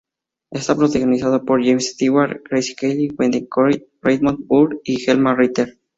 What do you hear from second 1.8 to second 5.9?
Stewart, Grace Kelly, Wendell Corey, Raymond Burr y Thelma Ritter.